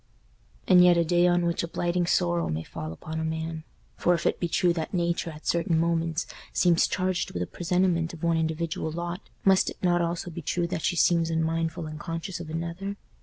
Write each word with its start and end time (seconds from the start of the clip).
And 0.67 0.83
yet 0.83 0.97
a 0.97 1.05
day 1.05 1.27
on 1.27 1.45
which 1.45 1.61
a 1.61 1.67
blighting 1.67 2.07
sorrow 2.07 2.49
may 2.49 2.63
fall 2.63 2.91
upon 2.91 3.19
a 3.19 3.23
man. 3.23 3.63
For 3.97 4.15
if 4.15 4.25
it 4.25 4.39
be 4.39 4.47
true 4.47 4.73
that 4.73 4.95
Nature 4.95 5.29
at 5.29 5.45
certain 5.45 5.77
moments 5.79 6.25
seems 6.51 6.87
charged 6.87 7.33
with 7.35 7.43
a 7.43 7.45
presentiment 7.45 8.11
of 8.11 8.23
one 8.23 8.35
individual 8.35 8.89
lot 8.89 9.29
must 9.45 9.69
it 9.69 9.77
not 9.83 10.01
also 10.01 10.31
be 10.31 10.41
true 10.41 10.65
that 10.65 10.81
she 10.81 10.95
seems 10.95 11.29
unmindful, 11.29 11.85
unconscious 11.85 12.39
of 12.39 12.49
another? 12.49 12.95